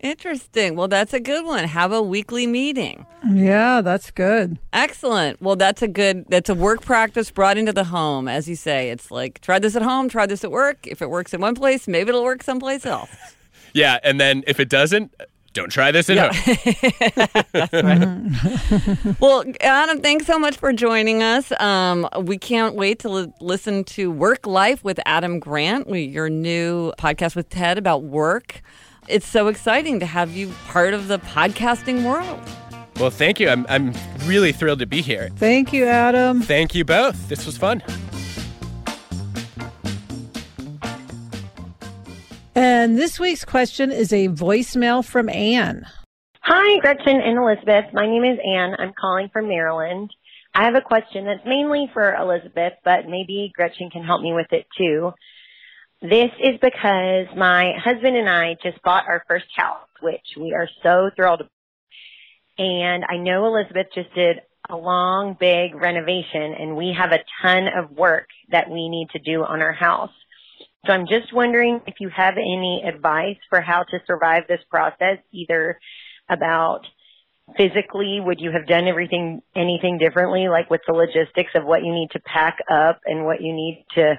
[0.00, 0.76] Interesting.
[0.76, 1.64] Well, that's a good one.
[1.64, 3.04] Have a weekly meeting.
[3.32, 4.58] Yeah, that's good.
[4.72, 5.42] Excellent.
[5.42, 8.28] Well, that's a good that's a work practice brought into the home.
[8.28, 10.86] As you say, it's like try this at home, try this at work.
[10.86, 13.10] If it works in one place, maybe it'll work someplace else.
[13.74, 15.12] yeah, and then if it doesn't,
[15.58, 16.32] don't try this at yeah.
[17.82, 18.36] home.
[19.20, 21.52] well, Adam, thanks so much for joining us.
[21.60, 26.92] Um, we can't wait to li- listen to Work Life with Adam Grant, your new
[26.98, 28.62] podcast with Ted about work.
[29.08, 32.40] It's so exciting to have you part of the podcasting world.
[33.00, 33.48] Well, thank you.
[33.48, 33.92] I'm, I'm
[34.24, 35.30] really thrilled to be here.
[35.36, 36.42] Thank you, Adam.
[36.42, 37.28] Thank you both.
[37.28, 37.82] This was fun.
[42.60, 45.86] And this week's question is a voicemail from Anne.
[46.40, 47.84] Hi, Gretchen and Elizabeth.
[47.92, 48.74] My name is Anne.
[48.76, 50.10] I'm calling from Maryland.
[50.52, 54.48] I have a question that's mainly for Elizabeth, but maybe Gretchen can help me with
[54.50, 55.12] it too.
[56.02, 60.68] This is because my husband and I just bought our first house, which we are
[60.82, 61.42] so thrilled.
[61.42, 61.52] About.
[62.58, 67.68] And I know Elizabeth just did a long, big renovation and we have a ton
[67.68, 70.10] of work that we need to do on our house.
[70.88, 75.18] So I'm just wondering if you have any advice for how to survive this process,
[75.32, 75.78] either
[76.30, 76.80] about
[77.58, 81.92] physically, would you have done everything, anything differently, like with the logistics of what you
[81.92, 84.18] need to pack up and what you need to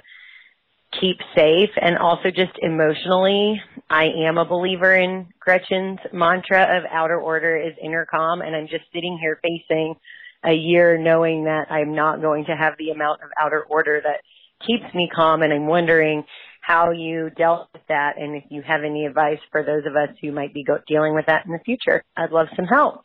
[1.01, 1.71] keep safe?
[1.81, 7.73] And also just emotionally, I am a believer in Gretchen's mantra of outer order is
[7.81, 9.95] inner calm and I'm just sitting here facing
[10.43, 14.21] a year knowing that I'm not going to have the amount of outer order that
[14.67, 16.25] keeps me calm and I'm wondering
[16.69, 20.15] how you dealt with that and if you have any advice for those of us
[20.21, 22.03] who might be go- dealing with that in the future.
[22.15, 23.01] I'd love some help.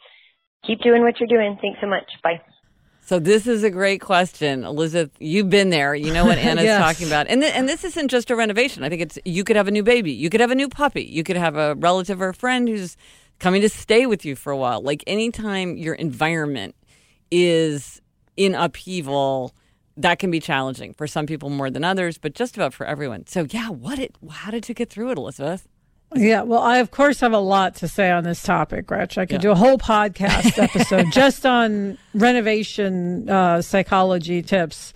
[0.66, 1.57] Keep doing what you're doing.
[1.62, 2.05] Thanks so much.
[2.22, 2.42] Bye.
[3.00, 5.12] So this is a great question, Elizabeth.
[5.18, 5.94] You've been there.
[5.94, 6.79] You know what Anna's yes.
[6.79, 8.83] talking about, and th- and this isn't just a renovation.
[8.83, 11.05] I think it's you could have a new baby, you could have a new puppy,
[11.05, 12.96] you could have a relative or a friend who's
[13.38, 14.83] coming to stay with you for a while.
[14.83, 16.77] Like anytime your environment
[17.31, 18.00] is
[18.37, 19.55] in upheaval,
[19.97, 23.27] that can be challenging for some people more than others, but just about for everyone.
[23.27, 25.69] So, yeah, what it, how did you get through it, Elizabeth?
[26.15, 29.19] Yeah, well, I of course have a lot to say on this topic, Gretch.
[29.19, 29.39] I could yeah.
[29.39, 34.93] do a whole podcast episode just on renovation uh, psychology tips.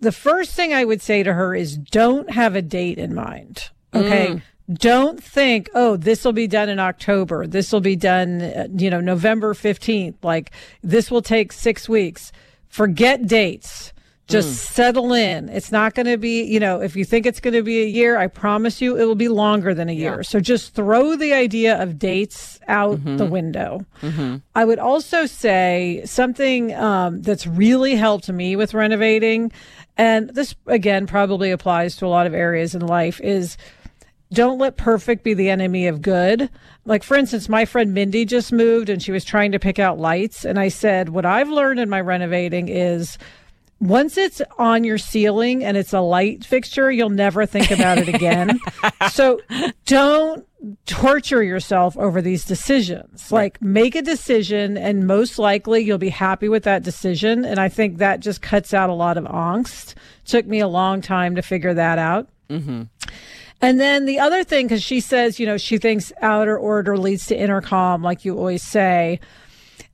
[0.00, 3.70] The first thing I would say to her is don't have a date in mind.
[3.94, 4.26] Okay.
[4.28, 4.42] Mm.
[4.72, 7.46] Don't think, oh, this will be done in October.
[7.46, 10.14] This will be done, uh, you know, November 15th.
[10.22, 12.32] Like this will take six weeks.
[12.68, 13.92] Forget dates
[14.30, 14.72] just mm.
[14.72, 15.48] settle in.
[15.48, 17.86] It's not going to be, you know, if you think it's going to be a
[17.86, 20.16] year, I promise you it will be longer than a year.
[20.16, 20.22] Yeah.
[20.22, 23.16] So just throw the idea of dates out mm-hmm.
[23.16, 23.84] the window.
[24.00, 24.36] Mm-hmm.
[24.54, 29.52] I would also say something um, that's really helped me with renovating,
[29.96, 33.56] and this again probably applies to a lot of areas in life, is
[34.32, 36.48] don't let perfect be the enemy of good.
[36.84, 39.98] Like, for instance, my friend Mindy just moved and she was trying to pick out
[39.98, 40.44] lights.
[40.44, 43.18] And I said, What I've learned in my renovating is
[43.80, 48.08] once it's on your ceiling and it's a light fixture, you'll never think about it
[48.08, 48.60] again.
[49.10, 49.40] so
[49.86, 50.46] don't
[50.84, 53.28] torture yourself over these decisions.
[53.30, 53.44] Right.
[53.44, 57.44] Like make a decision and most likely you'll be happy with that decision.
[57.46, 59.94] And I think that just cuts out a lot of angst.
[60.26, 62.28] Took me a long time to figure that out.
[62.50, 62.82] Mm-hmm.
[63.62, 67.26] And then the other thing, because she says, you know, she thinks outer order leads
[67.26, 69.20] to inner calm, like you always say.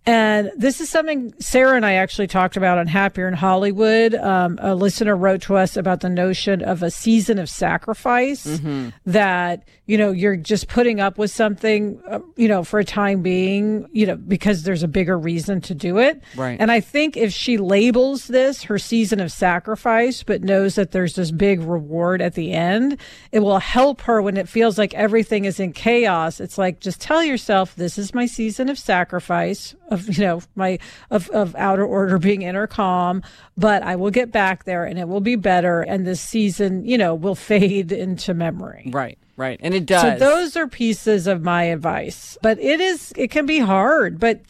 [0.07, 4.15] And this is something Sarah and I actually talked about on Happier in Hollywood.
[4.15, 8.91] Um, a listener wrote to us about the notion of a season of sacrifice mm-hmm.
[9.05, 13.23] that, you know, you're just putting up with something, uh, you know, for a time
[13.23, 16.23] being, you know, because there's a bigger reason to do it.
[16.37, 16.57] Right.
[16.61, 21.17] And I think if she labels this her season of sacrifice, but knows that there's
[21.17, 23.01] this big reward at the end,
[23.33, 26.39] it will help her when it feels like everything is in chaos.
[26.39, 30.79] It's like, just tell yourself, this is my season of sacrifice of you know my
[31.11, 33.23] of, of outer order being inner calm
[33.57, 36.99] but i will get back there and it will be better and this season you
[36.99, 38.91] know will fade into memory.
[38.93, 39.61] Right right.
[39.63, 40.03] And it does.
[40.03, 44.41] so those are pieces of my advice but it is it can be hard but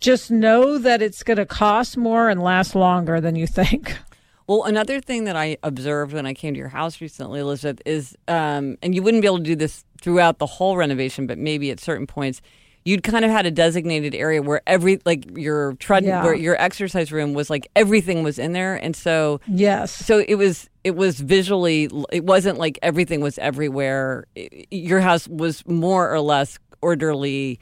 [0.00, 3.96] just know that it's going to cost more and last longer than you think.
[4.48, 8.18] Well, another thing that I observed when I came to your house recently, Elizabeth, is,
[8.26, 11.70] um, and you wouldn't be able to do this throughout the whole renovation, but maybe
[11.70, 12.42] at certain points,
[12.84, 16.24] you'd kind of had a designated area where every like your tread yeah.
[16.24, 20.34] where your exercise room was like everything was in there and so yes so it
[20.36, 24.26] was it was visually it wasn't like everything was everywhere
[24.70, 27.58] your house was more or less orderly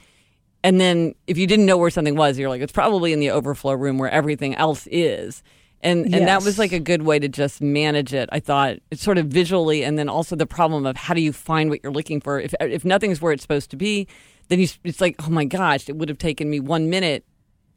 [0.63, 3.31] and then if you didn't know where something was you're like it's probably in the
[3.31, 5.43] overflow room where everything else is
[5.83, 6.19] and yes.
[6.19, 8.29] and that was like a good way to just manage it.
[8.31, 11.33] I thought it's sort of visually, and then also the problem of how do you
[11.33, 14.07] find what you're looking for if if nothing's where it's supposed to be,
[14.51, 17.23] then you, it's like, oh my gosh, it would have taken me one minute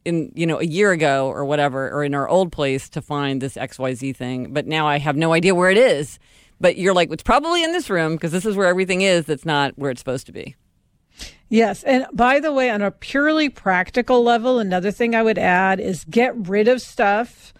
[0.03, 3.41] in you know a year ago or whatever, or in our old place to find
[3.41, 6.19] this X Y Z thing, but now I have no idea where it is.
[6.59, 9.25] But you're like, it's probably in this room because this is where everything is.
[9.25, 10.55] That's not where it's supposed to be.
[11.47, 11.81] Yes.
[11.83, 16.03] And by the way, on a purely practical level, another thing I would add is
[16.09, 17.53] get rid of stuff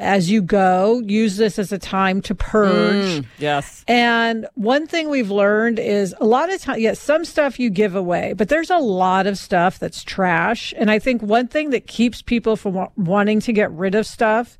[0.00, 1.00] as you go.
[1.06, 3.20] Use this as a time to purge.
[3.20, 3.84] Mm, yes.
[3.86, 7.94] And one thing we've learned is a lot of time, yes, some stuff you give
[7.94, 10.74] away, but there's a lot of stuff that's trash.
[10.76, 14.58] And I think one thing that keeps people from wanting to get rid of stuff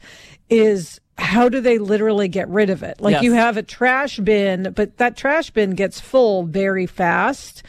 [0.48, 3.00] is how do they literally get rid of it?
[3.00, 3.22] Like yes.
[3.22, 7.62] you have a trash bin, but that trash bin gets full very fast.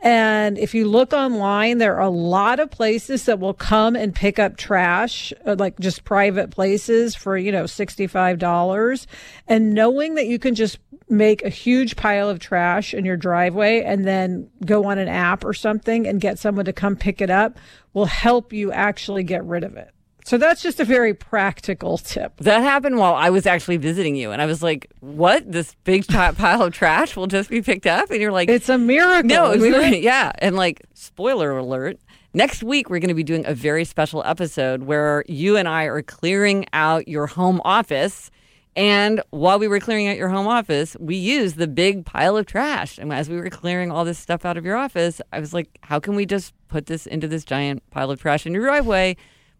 [0.00, 4.14] And if you look online, there are a lot of places that will come and
[4.14, 9.06] pick up trash, uh, like just private places for, you know, $65.
[9.48, 10.78] And knowing that you can just
[11.08, 15.44] make a huge pile of trash in your driveway and then go on an app
[15.44, 17.58] or something and get someone to come pick it up
[17.94, 19.90] will help you actually get rid of it.
[20.26, 22.36] So that's just a very practical tip.
[22.38, 25.52] That happened while I was actually visiting you, and I was like, "What?
[25.52, 28.76] This big pile of trash will just be picked up?" And you're like, "It's a
[28.76, 30.32] miracle." No, it's yeah.
[30.38, 32.00] And like, spoiler alert:
[32.34, 35.84] next week we're going to be doing a very special episode where you and I
[35.84, 38.32] are clearing out your home office.
[38.74, 42.46] And while we were clearing out your home office, we used the big pile of
[42.46, 42.98] trash.
[42.98, 45.68] And as we were clearing all this stuff out of your office, I was like,
[45.82, 49.16] how can we just put this into this giant pile of trash in your driveway?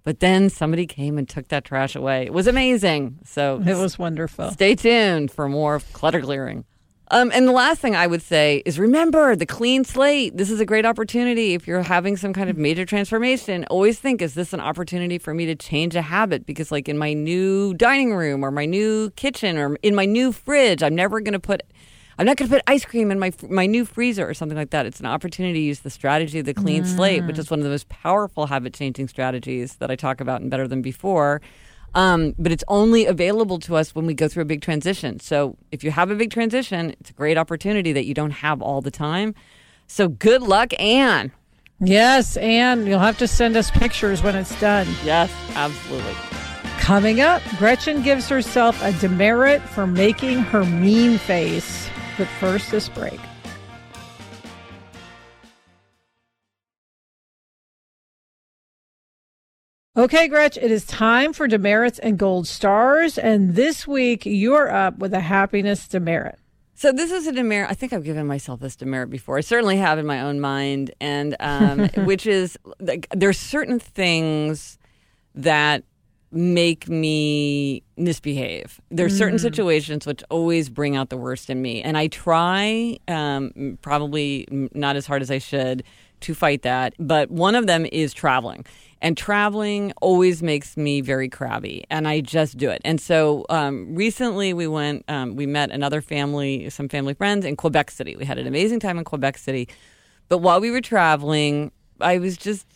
[0.06, 2.26] But then somebody came and took that trash away.
[2.26, 3.18] It was amazing.
[3.24, 4.52] So it was wonderful.
[4.52, 6.64] Stay tuned for more clutter clearing.
[7.10, 10.36] Um, and the last thing I would say is remember the clean slate.
[10.36, 11.54] This is a great opportunity.
[11.54, 15.34] If you're having some kind of major transformation, always think, is this an opportunity for
[15.34, 16.46] me to change a habit?
[16.46, 20.30] Because, like in my new dining room or my new kitchen or in my new
[20.30, 21.64] fridge, I'm never going to put
[22.18, 24.70] I'm not going to put ice cream in my my new freezer or something like
[24.70, 24.86] that.
[24.86, 26.86] It's an opportunity to use the strategy of the clean mm.
[26.86, 30.40] slate, which is one of the most powerful habit changing strategies that I talk about
[30.40, 31.42] in Better Than Before.
[31.94, 35.18] Um, but it's only available to us when we go through a big transition.
[35.20, 38.60] So if you have a big transition, it's a great opportunity that you don't have
[38.60, 39.34] all the time.
[39.86, 41.32] So good luck, Anne.
[41.80, 44.86] Yes, Anne, you'll have to send us pictures when it's done.
[45.04, 46.14] Yes, absolutely.
[46.78, 51.85] Coming up, Gretchen gives herself a demerit for making her mean face.
[52.16, 53.20] But first, this break.
[59.96, 63.16] Okay, Gretch, it is time for demerits and gold stars.
[63.16, 66.38] And this week, you're up with a happiness demerit.
[66.74, 67.70] So this is a demerit.
[67.70, 69.38] I think I've given myself this demerit before.
[69.38, 74.78] I certainly have in my own mind, and um, which is like, there's certain things
[75.34, 75.84] that
[76.36, 78.80] make me misbehave.
[78.90, 82.98] There are certain situations which always bring out the worst in me, and I try,
[83.08, 85.82] um, probably not as hard as I should,
[86.20, 86.94] to fight that.
[86.98, 88.64] But one of them is traveling.
[89.02, 92.80] And traveling always makes me very crabby, and I just do it.
[92.84, 97.56] And so um, recently we went, um, we met another family, some family friends in
[97.56, 98.16] Quebec City.
[98.16, 99.68] We had an amazing time in Quebec City.
[100.28, 102.66] But while we were traveling, I was just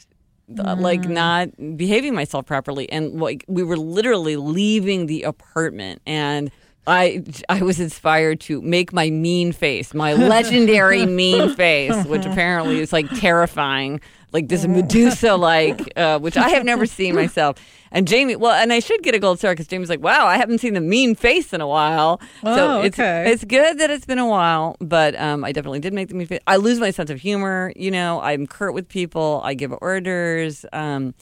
[0.59, 2.91] uh, like not behaving myself properly.
[2.91, 6.03] And like we were literally leaving the apartment.
[6.07, 6.51] And
[6.87, 12.81] I, I was inspired to make my mean face, my legendary mean face, which apparently
[12.81, 14.01] is like terrifying,
[14.33, 17.57] like this Medusa like, uh, which I have never seen myself.
[17.93, 20.37] And Jamie, well, and I should get a gold star because Jamie's like, wow, I
[20.37, 22.21] haven't seen the mean face in a while.
[22.43, 23.31] so Oh, it's okay.
[23.31, 26.27] it's good that it's been a while, but um, I definitely did make the mean
[26.29, 26.41] face.
[26.47, 27.73] I lose my sense of humor.
[27.77, 29.41] You know, I'm curt with people.
[29.45, 30.65] I give orders.
[30.73, 31.15] Um,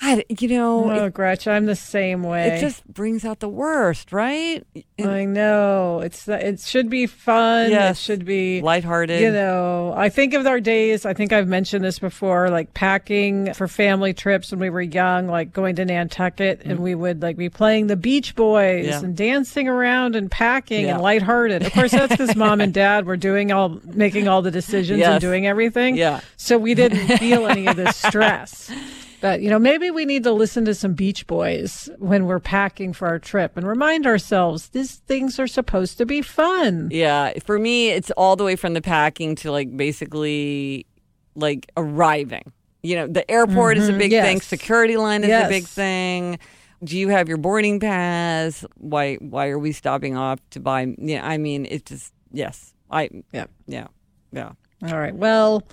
[0.00, 2.48] I, you know, Oh, it, Gretchen, I'm the same way.
[2.48, 4.64] it just brings out the worst, right?
[4.98, 6.00] I know.
[6.00, 7.70] It's it should be fun.
[7.70, 7.98] Yes.
[7.98, 9.20] It should be Lighthearted.
[9.20, 13.52] You know, I think of our days, I think I've mentioned this before, like packing
[13.54, 16.82] for family trips when we were young, like going to Nantucket and mm-hmm.
[16.82, 18.86] we would like be playing the Beach Boys.
[18.86, 19.00] Yeah.
[19.00, 20.94] and dancing around and packing Yeah.
[20.94, 21.62] and lighthearted.
[21.64, 25.08] Of course, that's because mom and dad were doing all, making all the decisions Yes.
[25.12, 25.96] and doing everything.
[25.96, 26.20] Yeah.
[26.36, 28.70] So we didn't feel any of this stress.
[29.20, 32.92] But, you know, maybe we need to listen to some Beach Boys when we're packing
[32.92, 36.88] for our trip and remind ourselves these things are supposed to be fun.
[36.92, 40.86] Yeah, for me, it's all the way from the packing to like basically
[41.34, 42.52] like arriving.
[42.82, 43.98] You know, the airport is a mm-hmm.
[43.98, 44.24] big yes.
[44.24, 44.40] thing.
[44.40, 45.46] Security line is Yes.
[45.46, 46.38] a big thing.
[46.84, 48.64] Do you have your boarding pass?
[48.76, 49.16] Why?
[49.16, 50.94] Why are we stopping off to buy?
[50.96, 52.72] Yeah, I mean, it just yes.
[52.88, 53.46] I Yeah.
[53.66, 53.88] yeah
[54.32, 54.52] yeah.
[54.86, 55.14] All right.
[55.14, 55.64] Well,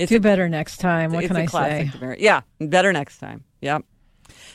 [0.00, 1.12] It's do a- better next time.
[1.12, 1.90] What can I say?
[2.18, 3.44] Yeah, better next time.
[3.60, 3.78] Yeah.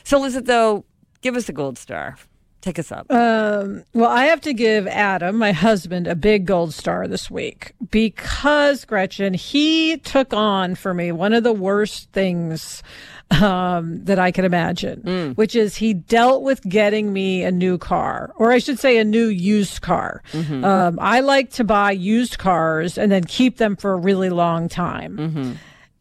[0.04, 0.84] So, Lizette, though,
[1.22, 2.16] give us a gold star.
[2.62, 3.08] Take us up.
[3.12, 7.74] Um, well, I have to give Adam, my husband, a big gold star this week
[7.92, 12.82] because Gretchen, he took on for me one of the worst things
[13.30, 18.32] um, that I can imagine, which is he dealt with getting me a new car,
[18.36, 20.22] or I should say, a new used car.
[20.64, 24.68] Um, I like to buy used cars and then keep them for a really long
[24.68, 25.58] time.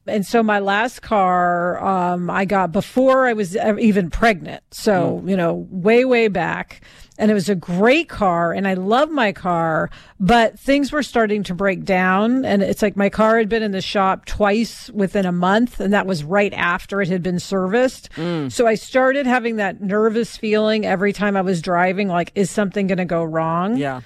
[0.07, 4.61] And so my last car, um, I got before I was even pregnant.
[4.69, 6.82] So, you know, way, way back.
[7.18, 9.89] And it was a great car and I love my car,
[10.20, 12.43] but things were starting to break down.
[12.45, 15.80] And it's like my car had been in the shop twice within a month.
[15.80, 18.09] And that was right after it had been serviced.
[18.16, 18.51] Mm.
[18.51, 22.88] So I started having that nervous feeling every time I was driving, like, is something
[22.88, 23.78] going to go wrong?
[23.78, 24.01] yeah.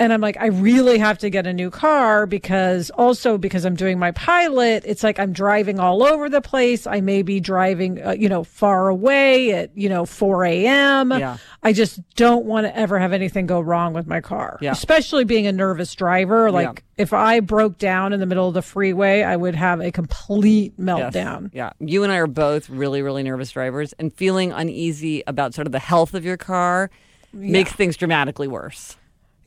[0.00, 3.74] And I'm like, I really have to get a new car because also because I'm
[3.74, 6.86] doing my pilot, it's like I'm driving all over the place.
[6.86, 11.10] I may be driving, uh, you know, far away at, you know, 4 a.m.
[11.10, 11.38] Yeah.
[11.64, 14.70] I just don't want to ever have anything go wrong with my car, Yeah.
[14.70, 16.52] especially being a nervous driver.
[16.52, 17.02] Like Yeah.
[17.02, 20.74] if I broke down in the middle of the freeway, I would have a complete
[20.78, 20.86] Yes.
[20.86, 21.50] meltdown.
[21.52, 21.70] Yeah.
[21.80, 25.72] You and I are both really, really nervous drivers, and feeling uneasy about sort of
[25.72, 26.88] the health of your car
[27.32, 28.96] makes things dramatically worse.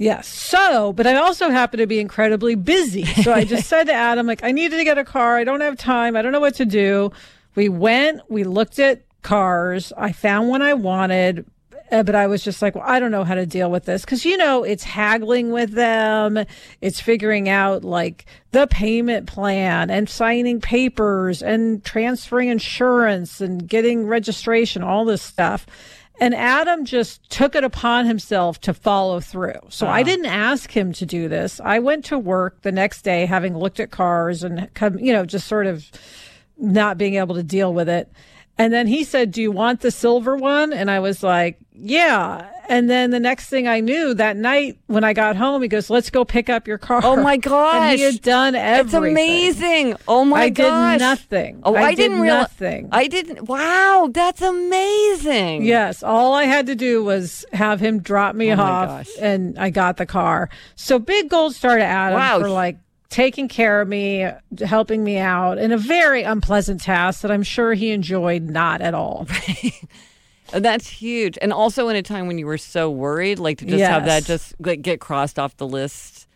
[0.01, 0.27] Yes.
[0.27, 3.05] So, but I also happen to be incredibly busy.
[3.05, 5.37] So I just said to Adam, like, I needed to get a car.
[5.37, 6.15] I don't have time.
[6.15, 7.11] I don't know what to do.
[7.53, 9.93] We went, we looked at cars.
[9.95, 11.45] I found one I wanted.
[11.91, 14.03] uh, But I was just like, well, I don't know how to deal with this.
[14.03, 16.45] Cause you know, it's haggling with them.
[16.81, 24.07] It's figuring out like the payment plan and signing papers and transferring insurance and getting
[24.07, 25.67] registration, all this stuff.
[26.19, 29.59] And Adam just took it upon himself to follow through.
[29.69, 30.03] So I ah.
[30.03, 31.59] didn't ask him to do this.
[31.63, 35.25] I went to work the next day having looked at cars and come, you know,
[35.25, 35.89] just sort of
[36.57, 38.11] not being able to deal with it.
[38.57, 40.73] And then he said, Do you want the silver one?
[40.73, 42.47] And I was like, Yeah.
[42.71, 45.89] And then the next thing I knew that night when I got home, he goes,
[45.89, 47.01] Let's go pick up your car.
[47.03, 47.95] Oh my And gosh.
[47.97, 49.03] he had done everything.
[49.03, 49.11] It's
[49.59, 49.95] amazing.
[50.07, 50.67] Oh my gosh.
[50.71, 51.61] I did nothing.
[51.63, 52.41] Oh, I I, did didn't realize.
[52.43, 52.89] nothing.
[52.91, 53.47] I didn't.
[53.49, 55.63] Wow, that's amazing.
[55.65, 59.69] Yes, all I had to do was have him drop me Oh off, and I
[59.69, 60.49] got the car.
[60.75, 62.39] So big gold star to Adam Wow.
[62.39, 62.77] for like
[63.09, 64.25] taking care of me,
[64.65, 68.93] helping me out in a very unpleasant task that I'm sure he enjoyed not at
[68.93, 69.27] all.
[70.51, 71.37] That's huge.
[71.41, 74.23] And also in a time when you were so worried, like to just have that
[74.25, 76.27] just like get crossed off the list.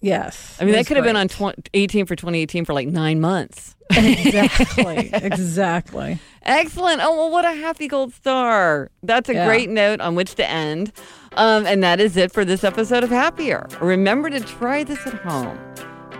[0.00, 1.36] Yes, I mean, that could have been on great.
[1.36, 3.76] 20, 18 for 2018 for like nine months.
[3.90, 6.18] exactly, exactly.
[6.42, 7.00] Excellent.
[7.04, 8.90] Oh, well, what a happy gold star.
[9.04, 9.46] That's a Yeah.
[9.46, 10.92] great note on which to end.
[11.36, 13.68] Um, and that is it for this episode of Happier.
[13.80, 15.56] Remember to try this at home.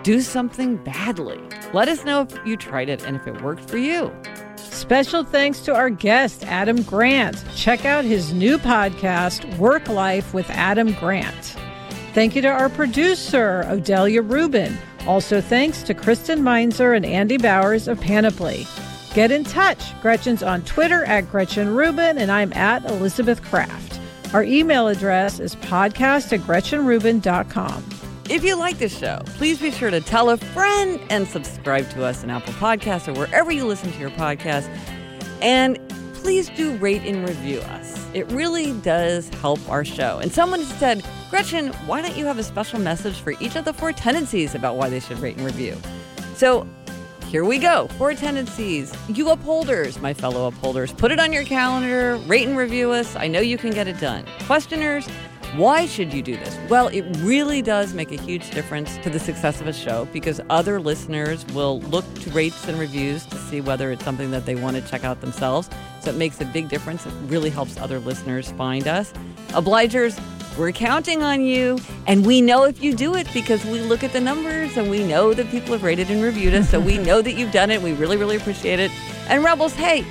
[0.05, 1.41] Do something badly.
[1.73, 4.13] Let us know if you tried it and if it worked for you.
[4.71, 7.43] Special thanks to our guest, Adam Grant.
[7.55, 11.57] Check out his new podcast, WorkLife with Adam Grant.
[12.15, 14.77] Thank you to our producer, Odelia Rubin.
[15.07, 18.67] Also, thanks to Kristen Meinzer and Andy Bowers of Panoply.
[19.15, 19.99] Get in touch.
[20.01, 24.01] Gretchen's on Twitter at Gretchen Rubin, and I'm at Elizabeth Craft.
[24.35, 27.85] Our email address is podcast at GretchenRubin.com.
[28.31, 32.05] If you like this show, please be sure to tell a friend and subscribe to
[32.05, 34.69] us on Apple Podcasts or wherever you listen to your podcast.
[35.43, 35.79] And
[36.15, 38.07] please do rate and review us.
[38.15, 40.19] It really does help our show.
[40.19, 43.73] And someone said, Gretchen, why don't you have a special message for each of the
[43.73, 45.77] four tendencies about why they should rate and review?
[46.37, 46.67] So
[47.27, 47.89] here we go.
[47.99, 48.95] Four tendencies.
[49.09, 53.17] You upholders, my fellow upholders, put it on your calendar, rate and review us.
[53.17, 54.27] I know you can get it done.
[54.47, 55.09] Questioners,
[55.57, 56.59] why should you do this?
[56.71, 60.41] Well, it really does make a huge difference to the success of a show because
[60.49, 64.55] other listeners will look to rates and reviews to see whether it's something that they
[64.55, 65.69] want to check out themselves.
[66.01, 67.05] So it makes a big difference.
[67.05, 69.13] It really helps other listeners find us.
[69.49, 70.19] Obligers,
[70.57, 71.79] we're counting on you.
[72.07, 75.05] And we know if you do it because we look at the numbers and we
[75.05, 76.71] know that people have rated and reviewed us.
[76.71, 77.83] So we know that you've done it.
[77.83, 78.91] We really, really appreciate it.
[79.29, 80.05] And Rebels, hey,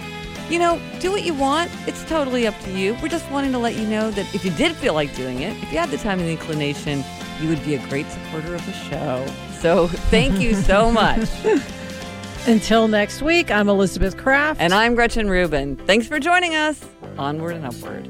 [0.51, 1.71] you know, do what you want.
[1.87, 2.95] It's totally up to you.
[3.01, 5.55] We're just wanting to let you know that if you did feel like doing it,
[5.63, 7.03] if you had the time and the inclination,
[7.39, 9.25] you would be a great supporter of the show.
[9.59, 11.29] So thank you so much.
[12.47, 14.59] Until next week, I'm Elizabeth Craft.
[14.59, 15.77] And I'm Gretchen Rubin.
[15.77, 16.83] Thanks for joining us.
[17.17, 18.09] Onward and upward.